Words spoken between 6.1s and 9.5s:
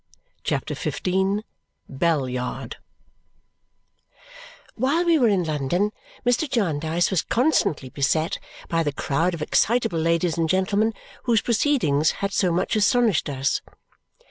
Mr. Jarndyce was constantly beset by the crowd of